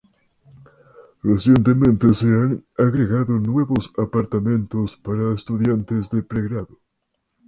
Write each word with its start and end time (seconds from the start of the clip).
Recientemente 1.21 2.11
se 2.15 2.25
han 2.25 2.65
agregado 2.75 3.33
nuevos 3.33 3.93
apartamentos 3.99 4.97
para 4.97 5.35
estudiantes 5.35 6.09
de 6.09 6.23
pregrado. 6.23 6.79